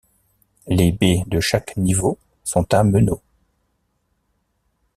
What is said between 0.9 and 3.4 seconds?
baies de chaque niveau sont à meneaux.